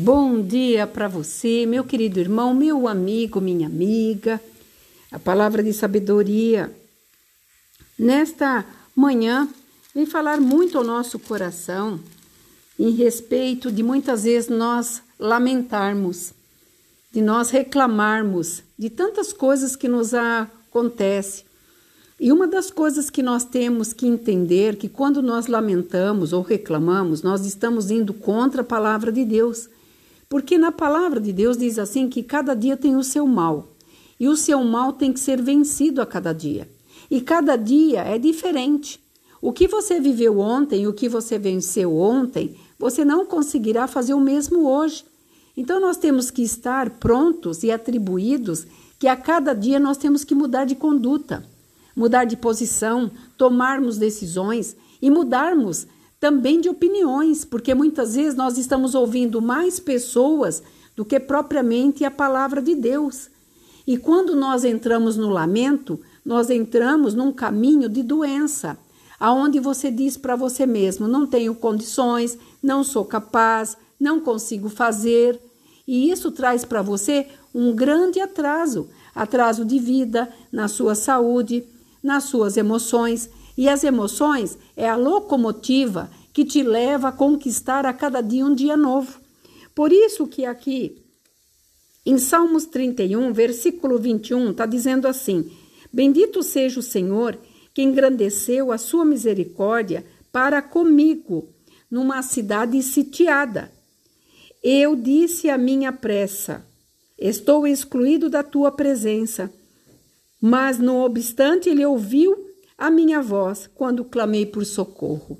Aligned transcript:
Bom 0.00 0.40
dia 0.40 0.86
para 0.86 1.08
você, 1.08 1.66
meu 1.66 1.82
querido 1.82 2.20
irmão, 2.20 2.54
meu 2.54 2.86
amigo, 2.86 3.40
minha 3.40 3.66
amiga. 3.66 4.40
A 5.10 5.18
palavra 5.18 5.60
de 5.60 5.72
sabedoria 5.72 6.72
nesta 7.98 8.64
manhã 8.94 9.48
vem 9.92 10.06
falar 10.06 10.40
muito 10.40 10.78
ao 10.78 10.84
nosso 10.84 11.18
coração 11.18 11.98
em 12.78 12.92
respeito 12.92 13.72
de 13.72 13.82
muitas 13.82 14.22
vezes 14.22 14.48
nós 14.48 15.02
lamentarmos, 15.18 16.32
de 17.10 17.20
nós 17.20 17.50
reclamarmos 17.50 18.62
de 18.78 18.88
tantas 18.88 19.32
coisas 19.32 19.74
que 19.74 19.88
nos 19.88 20.14
acontecem. 20.14 21.44
E 22.20 22.30
uma 22.30 22.46
das 22.46 22.70
coisas 22.70 23.10
que 23.10 23.20
nós 23.20 23.44
temos 23.44 23.92
que 23.92 24.06
entender 24.06 24.76
que 24.76 24.88
quando 24.88 25.20
nós 25.20 25.48
lamentamos 25.48 26.32
ou 26.32 26.42
reclamamos, 26.42 27.22
nós 27.22 27.44
estamos 27.44 27.90
indo 27.90 28.14
contra 28.14 28.60
a 28.60 28.64
palavra 28.64 29.10
de 29.10 29.24
Deus. 29.24 29.68
Porque 30.28 30.58
na 30.58 30.70
palavra 30.70 31.20
de 31.20 31.32
Deus 31.32 31.56
diz 31.56 31.78
assim 31.78 32.08
que 32.08 32.22
cada 32.22 32.54
dia 32.54 32.76
tem 32.76 32.96
o 32.96 33.02
seu 33.02 33.26
mal. 33.26 33.68
E 34.20 34.28
o 34.28 34.36
seu 34.36 34.62
mal 34.62 34.92
tem 34.92 35.12
que 35.12 35.20
ser 35.20 35.40
vencido 35.40 36.02
a 36.02 36.06
cada 36.06 36.32
dia. 36.32 36.68
E 37.10 37.20
cada 37.20 37.56
dia 37.56 38.02
é 38.02 38.18
diferente. 38.18 39.00
O 39.40 39.52
que 39.52 39.68
você 39.68 40.00
viveu 40.00 40.38
ontem, 40.40 40.86
o 40.86 40.92
que 40.92 41.08
você 41.08 41.38
venceu 41.38 41.96
ontem, 41.96 42.56
você 42.78 43.04
não 43.04 43.24
conseguirá 43.24 43.86
fazer 43.86 44.12
o 44.14 44.20
mesmo 44.20 44.68
hoje. 44.68 45.04
Então 45.56 45.80
nós 45.80 45.96
temos 45.96 46.30
que 46.30 46.42
estar 46.42 46.90
prontos 46.90 47.62
e 47.62 47.70
atribuídos 47.70 48.66
que 48.98 49.08
a 49.08 49.16
cada 49.16 49.54
dia 49.54 49.78
nós 49.78 49.96
temos 49.96 50.24
que 50.24 50.34
mudar 50.34 50.64
de 50.64 50.74
conduta, 50.74 51.44
mudar 51.96 52.24
de 52.24 52.36
posição, 52.36 53.10
tomarmos 53.36 53.96
decisões 53.96 54.76
e 55.00 55.08
mudarmos 55.10 55.86
também 56.20 56.60
de 56.60 56.68
opiniões, 56.68 57.44
porque 57.44 57.74
muitas 57.74 58.14
vezes 58.14 58.34
nós 58.34 58.58
estamos 58.58 58.94
ouvindo 58.94 59.40
mais 59.40 59.78
pessoas 59.78 60.62
do 60.96 61.04
que 61.04 61.20
propriamente 61.20 62.04
a 62.04 62.10
palavra 62.10 62.60
de 62.60 62.74
Deus. 62.74 63.30
E 63.86 63.96
quando 63.96 64.34
nós 64.34 64.64
entramos 64.64 65.16
no 65.16 65.28
lamento, 65.28 66.00
nós 66.24 66.50
entramos 66.50 67.14
num 67.14 67.32
caminho 67.32 67.88
de 67.88 68.02
doença, 68.02 68.78
aonde 69.18 69.60
você 69.60 69.90
diz 69.90 70.16
para 70.16 70.36
você 70.36 70.66
mesmo: 70.66 71.06
não 71.06 71.26
tenho 71.26 71.54
condições, 71.54 72.36
não 72.62 72.82
sou 72.82 73.04
capaz, 73.04 73.76
não 73.98 74.20
consigo 74.20 74.68
fazer. 74.68 75.40
E 75.86 76.10
isso 76.10 76.30
traz 76.30 76.64
para 76.64 76.82
você 76.82 77.28
um 77.54 77.74
grande 77.74 78.20
atraso 78.20 78.88
atraso 79.18 79.64
de 79.64 79.80
vida, 79.80 80.32
na 80.52 80.68
sua 80.68 80.94
saúde, 80.94 81.64
nas 82.00 82.24
suas 82.24 82.56
emoções 82.56 83.28
e 83.58 83.68
as 83.68 83.82
emoções 83.82 84.56
é 84.76 84.88
a 84.88 84.94
locomotiva 84.94 86.08
que 86.32 86.44
te 86.44 86.62
leva 86.62 87.08
a 87.08 87.12
conquistar 87.12 87.84
a 87.84 87.92
cada 87.92 88.20
dia 88.20 88.46
um 88.46 88.54
dia 88.54 88.76
novo. 88.76 89.18
Por 89.74 89.92
isso 89.92 90.28
que 90.28 90.44
aqui 90.44 91.02
em 92.06 92.18
Salmos 92.18 92.66
31, 92.66 93.32
versículo 93.32 93.98
21, 93.98 94.52
está 94.52 94.64
dizendo 94.64 95.08
assim: 95.08 95.50
Bendito 95.92 96.40
seja 96.40 96.78
o 96.78 96.82
Senhor 96.84 97.36
que 97.74 97.82
engrandeceu 97.82 98.70
a 98.70 98.78
sua 98.78 99.04
misericórdia 99.04 100.06
para 100.30 100.62
comigo 100.62 101.48
numa 101.90 102.22
cidade 102.22 102.80
sitiada. 102.80 103.72
Eu 104.62 104.94
disse 104.94 105.50
a 105.50 105.58
minha 105.58 105.92
pressa: 105.92 106.64
Estou 107.18 107.66
excluído 107.66 108.30
da 108.30 108.44
tua 108.44 108.70
presença. 108.70 109.52
Mas, 110.40 110.78
não 110.78 111.00
obstante, 111.00 111.68
ele 111.68 111.84
ouviu 111.84 112.47
a 112.78 112.90
minha 112.90 113.20
voz 113.20 113.68
quando 113.74 114.04
clamei 114.04 114.46
por 114.46 114.64
socorro. 114.64 115.36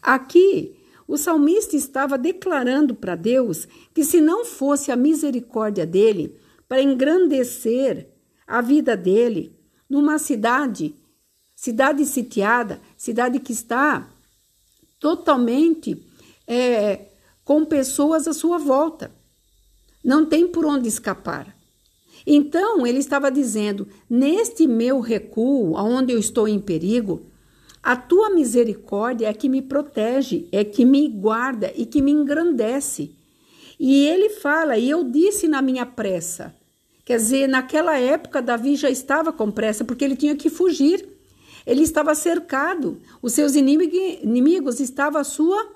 Aqui, 0.00 0.74
o 1.06 1.18
salmista 1.18 1.76
estava 1.76 2.16
declarando 2.16 2.94
para 2.94 3.14
Deus 3.14 3.68
que, 3.92 4.02
se 4.02 4.20
não 4.20 4.44
fosse 4.44 4.90
a 4.90 4.96
misericórdia 4.96 5.86
dele 5.86 6.34
para 6.66 6.82
engrandecer 6.82 8.08
a 8.46 8.62
vida 8.62 8.96
dele 8.96 9.54
numa 9.88 10.18
cidade, 10.18 10.94
cidade 11.54 12.04
sitiada, 12.06 12.80
cidade 12.96 13.38
que 13.38 13.52
está 13.52 14.08
totalmente 14.98 16.02
é, 16.46 17.06
com 17.44 17.64
pessoas 17.64 18.26
à 18.26 18.32
sua 18.32 18.58
volta, 18.58 19.10
não 20.02 20.24
tem 20.26 20.48
por 20.48 20.64
onde 20.64 20.88
escapar. 20.88 21.57
Então, 22.26 22.86
ele 22.86 22.98
estava 22.98 23.30
dizendo: 23.30 23.86
Neste 24.08 24.66
meu 24.66 25.00
recuo, 25.00 25.76
aonde 25.76 26.12
eu 26.12 26.18
estou 26.18 26.46
em 26.48 26.58
perigo, 26.58 27.22
a 27.82 27.96
tua 27.96 28.30
misericórdia 28.30 29.28
é 29.28 29.32
que 29.32 29.48
me 29.48 29.62
protege, 29.62 30.48
é 30.52 30.64
que 30.64 30.84
me 30.84 31.08
guarda 31.08 31.72
e 31.76 31.86
que 31.86 32.02
me 32.02 32.10
engrandece. 32.10 33.12
E 33.78 34.06
ele 34.06 34.30
fala: 34.30 34.76
E 34.76 34.90
eu 34.90 35.04
disse 35.04 35.48
na 35.48 35.62
minha 35.62 35.86
pressa. 35.86 36.54
Quer 37.04 37.16
dizer, 37.16 37.48
naquela 37.48 37.98
época, 37.98 38.42
Davi 38.42 38.76
já 38.76 38.90
estava 38.90 39.32
com 39.32 39.50
pressa, 39.50 39.82
porque 39.82 40.04
ele 40.04 40.16
tinha 40.16 40.36
que 40.36 40.50
fugir. 40.50 41.08
Ele 41.66 41.82
estava 41.82 42.14
cercado, 42.14 43.00
os 43.22 43.32
seus 43.32 43.54
inimigos 43.54 44.80
estavam 44.80 45.20
à 45.20 45.24
sua 45.24 45.70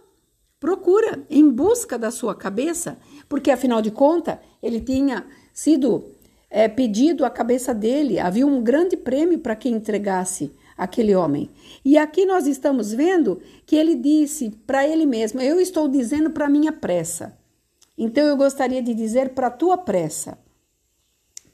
procura, 0.61 1.25
em 1.29 1.49
busca 1.51 1.99
da 1.99 2.11
sua 2.11 2.35
cabeça, 2.35 2.99
porque 3.29 3.51
afinal 3.51 3.83
de 3.83 3.91
contas, 3.91 4.39
ele 4.63 4.81
tinha 4.81 5.27
sido 5.53 6.05
é, 6.53 6.69
pedido 6.69 7.25
a 7.25 7.31
cabeça 7.31 7.73
dele, 7.73 8.21
havia 8.21 8.47
um 8.47 8.63
grande 8.63 8.95
prêmio 8.95 9.39
para 9.39 9.57
quem 9.57 9.73
entregasse 9.73 10.53
aquele 10.77 11.15
homem. 11.15 11.49
E 11.83 11.97
aqui 11.97 12.27
nós 12.27 12.47
estamos 12.47 12.93
vendo 12.93 13.41
que 13.65 13.75
ele 13.75 13.95
disse 13.95 14.51
para 14.67 14.87
ele 14.87 15.07
mesmo: 15.07 15.41
Eu 15.41 15.59
estou 15.59 15.89
dizendo 15.89 16.29
para 16.31 16.51
minha 16.51 16.71
pressa. 16.71 17.37
Então 17.97 18.25
eu 18.25 18.37
gostaria 18.37 18.83
de 18.83 18.93
dizer 18.93 19.31
para 19.31 19.47
a 19.47 19.51
tua 19.51 19.79
pressa, 19.79 20.39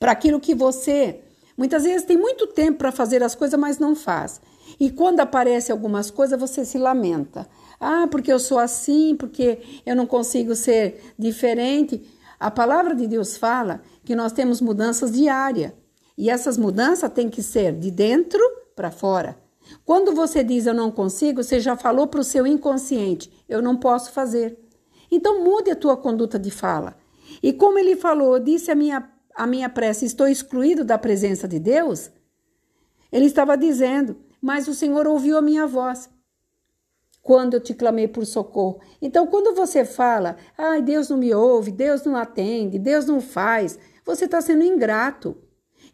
para 0.00 0.12
aquilo 0.12 0.40
que 0.40 0.54
você 0.54 1.20
muitas 1.56 1.84
vezes 1.84 2.06
tem 2.06 2.16
muito 2.16 2.48
tempo 2.48 2.78
para 2.78 2.92
fazer 2.92 3.22
as 3.22 3.36
coisas, 3.36 3.58
mas 3.58 3.78
não 3.78 3.94
faz. 3.94 4.40
E 4.80 4.90
quando 4.90 5.20
aparece 5.20 5.70
algumas 5.70 6.10
coisas, 6.10 6.38
você 6.38 6.64
se 6.64 6.76
lamenta. 6.76 7.48
Ah, 7.80 8.08
porque 8.10 8.32
eu 8.32 8.38
sou 8.38 8.58
assim, 8.58 9.14
porque 9.14 9.60
eu 9.86 9.94
não 9.94 10.06
consigo 10.06 10.54
ser 10.54 11.12
diferente. 11.18 12.02
A 12.38 12.50
palavra 12.50 12.94
de 12.94 13.06
Deus 13.06 13.36
fala 13.36 13.82
que 14.04 14.14
nós 14.14 14.32
temos 14.32 14.60
mudanças 14.60 15.12
diárias 15.12 15.72
e 16.16 16.30
essas 16.30 16.56
mudanças 16.56 17.10
têm 17.12 17.28
que 17.28 17.42
ser 17.42 17.72
de 17.72 17.90
dentro 17.90 18.40
para 18.76 18.90
fora. 18.90 19.36
Quando 19.84 20.14
você 20.14 20.44
diz 20.44 20.66
eu 20.66 20.74
não 20.74 20.90
consigo, 20.90 21.42
você 21.42 21.60
já 21.60 21.76
falou 21.76 22.06
para 22.06 22.20
o 22.20 22.24
seu 22.24 22.46
inconsciente, 22.46 23.30
eu 23.48 23.60
não 23.60 23.76
posso 23.76 24.12
fazer. 24.12 24.58
Então 25.10 25.44
mude 25.44 25.70
a 25.70 25.76
tua 25.76 25.96
conduta 25.96 26.38
de 26.38 26.50
fala. 26.50 26.96
E 27.42 27.52
como 27.52 27.78
ele 27.78 27.96
falou, 27.96 28.38
disse 28.38 28.70
a 28.70 28.74
minha, 28.74 29.10
a 29.34 29.46
minha 29.46 29.68
prece, 29.68 30.06
estou 30.06 30.28
excluído 30.28 30.84
da 30.84 30.96
presença 30.96 31.46
de 31.46 31.58
Deus, 31.58 32.10
ele 33.10 33.26
estava 33.26 33.56
dizendo, 33.56 34.16
mas 34.40 34.68
o 34.68 34.74
Senhor 34.74 35.06
ouviu 35.06 35.36
a 35.36 35.42
minha 35.42 35.66
voz 35.66 36.08
quando 37.22 37.54
eu 37.54 37.60
te 37.60 37.74
clamei 37.74 38.08
por 38.08 38.24
socorro. 38.24 38.80
Então, 39.02 39.26
quando 39.26 39.54
você 39.54 39.84
fala, 39.84 40.36
ai, 40.56 40.80
Deus 40.80 41.10
não 41.10 41.18
me 41.18 41.34
ouve, 41.34 41.70
Deus 41.70 42.04
não 42.04 42.16
atende, 42.16 42.78
Deus 42.78 43.06
não 43.06 43.20
faz, 43.20 43.78
você 44.04 44.24
está 44.24 44.40
sendo 44.40 44.64
ingrato. 44.64 45.36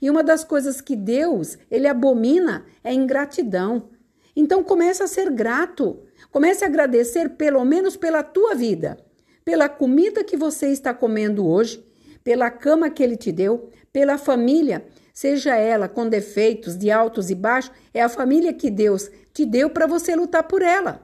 E 0.01 0.09
uma 0.09 0.23
das 0.23 0.45
coisas 0.45 0.81
que 0.81 0.95
Deus, 0.95 1.59
ele 1.71 1.89
abomina 1.89 2.65
é 2.83 2.93
ingratidão. 2.93 3.91
Então, 4.37 4.63
comece 4.63 5.03
a 5.03 5.07
ser 5.07 5.31
grato. 5.31 6.03
Comece 6.31 6.65
a 6.65 6.69
agradecer 6.69 7.31
pelo 7.31 7.65
menos 7.65 7.97
pela 7.97 8.23
tua 8.23 8.55
vida, 8.55 8.99
pela 9.45 9.69
comida 9.69 10.25
que 10.25 10.37
você 10.37 10.69
está 10.69 10.93
comendo 10.93 11.47
hoje, 11.47 11.85
pela 12.23 12.51
cama 12.51 12.91
que 12.91 13.03
ele 13.03 13.17
te 13.17 13.31
deu, 13.31 13.71
pela 13.93 14.19
família, 14.19 14.87
seja 15.13 15.57
ela 15.57 15.89
com 15.89 16.09
defeitos 16.09 16.77
de 16.77 16.91
altos 16.91 17.31
e 17.31 17.35
baixos, 17.35 17.73
é 17.93 18.03
a 18.03 18.09
família 18.09 18.53
que 18.53 18.71
Deus 18.71 19.11
te 19.33 19.45
deu 19.45 19.71
para 19.71 19.87
você 19.87 20.17
lutar 20.17 20.45
por 20.45 20.63
ela 20.63 21.04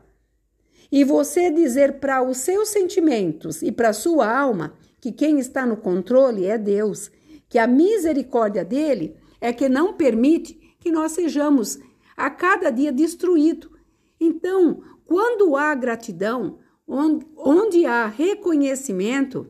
e 0.90 1.04
você 1.04 1.50
dizer 1.50 2.00
para 2.00 2.22
os 2.22 2.38
seus 2.38 2.68
sentimentos 2.68 3.62
e 3.62 3.70
para 3.70 3.90
a 3.90 3.94
sua 3.94 4.30
alma 4.30 4.74
que 5.00 5.12
quem 5.12 5.38
está 5.38 5.64
no 5.64 5.76
controle 5.76 6.46
é 6.46 6.58
Deus, 6.58 7.10
que 7.48 7.58
a 7.58 7.66
misericórdia 7.66 8.64
dele 8.64 9.16
é 9.40 9.52
que 9.52 9.68
não 9.68 9.94
permite 9.94 10.54
que 10.78 10.90
nós 10.90 11.12
sejamos 11.12 11.78
a 12.16 12.28
cada 12.28 12.70
dia 12.70 12.92
destruídos. 12.92 13.70
Então, 14.18 14.82
quando 15.04 15.56
há 15.56 15.74
gratidão, 15.74 16.58
onde, 16.86 17.26
onde 17.36 17.86
há 17.86 18.06
reconhecimento, 18.06 19.46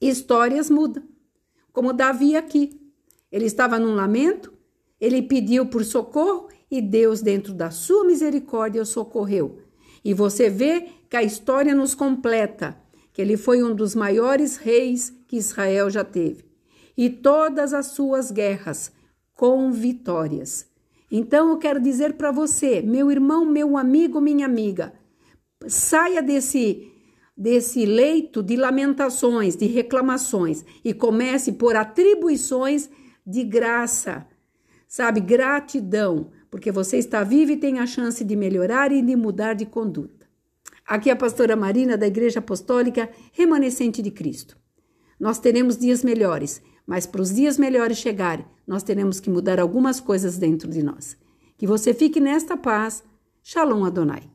histórias 0.00 0.70
mudam. 0.70 1.02
Como 1.72 1.92
Davi 1.92 2.36
aqui. 2.36 2.80
Ele 3.32 3.46
estava 3.46 3.80
num 3.80 3.96
lamento, 3.96 4.52
ele 5.00 5.20
pediu 5.20 5.66
por 5.66 5.84
socorro 5.84 6.48
e 6.70 6.80
Deus, 6.80 7.20
dentro 7.20 7.52
da 7.52 7.70
sua 7.70 8.04
misericórdia, 8.04 8.80
o 8.80 8.86
socorreu. 8.86 9.63
E 10.04 10.12
você 10.12 10.50
vê 10.50 10.88
que 11.08 11.16
a 11.16 11.22
história 11.22 11.74
nos 11.74 11.94
completa 11.94 12.76
que 13.12 13.22
ele 13.22 13.36
foi 13.36 13.62
um 13.62 13.74
dos 13.74 13.94
maiores 13.94 14.56
reis 14.56 15.12
que 15.28 15.36
Israel 15.36 15.88
já 15.88 16.04
teve. 16.04 16.44
E 16.96 17.08
todas 17.08 17.72
as 17.72 17.86
suas 17.86 18.30
guerras 18.30 18.92
com 19.34 19.70
vitórias. 19.72 20.66
Então 21.10 21.50
eu 21.50 21.58
quero 21.58 21.80
dizer 21.80 22.14
para 22.14 22.32
você, 22.32 22.82
meu 22.82 23.10
irmão, 23.10 23.44
meu 23.44 23.76
amigo, 23.76 24.20
minha 24.20 24.44
amiga, 24.44 24.92
saia 25.66 26.20
desse 26.20 26.90
desse 27.36 27.84
leito 27.84 28.44
de 28.44 28.54
lamentações, 28.54 29.56
de 29.56 29.66
reclamações 29.66 30.64
e 30.84 30.94
comece 30.94 31.52
por 31.52 31.74
atribuições 31.74 32.88
de 33.26 33.42
graça, 33.42 34.24
sabe? 34.86 35.20
Gratidão, 35.20 36.30
porque 36.54 36.70
você 36.70 36.98
está 36.98 37.24
vivo 37.24 37.50
e 37.50 37.56
tem 37.56 37.80
a 37.80 37.86
chance 37.86 38.22
de 38.22 38.36
melhorar 38.36 38.92
e 38.92 39.02
de 39.02 39.16
mudar 39.16 39.54
de 39.54 39.66
conduta. 39.66 40.24
Aqui 40.86 41.10
é 41.10 41.12
a 41.12 41.16
pastora 41.16 41.56
Marina 41.56 41.98
da 41.98 42.06
Igreja 42.06 42.38
Apostólica 42.38 43.10
Remanescente 43.32 44.00
de 44.00 44.12
Cristo. 44.12 44.56
Nós 45.18 45.40
teremos 45.40 45.76
dias 45.76 46.04
melhores, 46.04 46.62
mas 46.86 47.08
para 47.08 47.22
os 47.22 47.34
dias 47.34 47.58
melhores 47.58 47.98
chegarem, 47.98 48.46
nós 48.64 48.84
teremos 48.84 49.18
que 49.18 49.28
mudar 49.28 49.58
algumas 49.58 49.98
coisas 49.98 50.38
dentro 50.38 50.70
de 50.70 50.80
nós. 50.80 51.16
Que 51.58 51.66
você 51.66 51.92
fique 51.92 52.20
nesta 52.20 52.56
paz. 52.56 53.02
Shalom 53.42 53.84
Adonai. 53.84 54.33